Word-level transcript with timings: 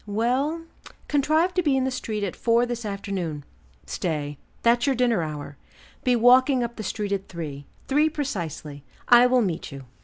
"Well 0.07 0.63
contrive 1.07 1.53
to 1.53 1.61
be 1.61 1.77
in 1.77 1.83
the 1.83 1.91
street 1.91 2.23
at 2.23 2.35
four 2.35 2.65
this 2.65 2.85
afternoon. 2.85 3.43
Stay, 3.85 4.39
that's 4.63 4.87
your 4.87 4.95
dinner 4.95 5.21
hour; 5.21 5.57
be 6.03 6.15
walking 6.15 6.63
up 6.63 6.75
the 6.75 6.81
street 6.81 7.11
at 7.11 7.27
three, 7.29 7.67
three 7.87 8.09
precisely; 8.09 8.83
I 9.09 9.27
will 9.27 9.43
meet 9.43 9.71
you." 9.71 9.85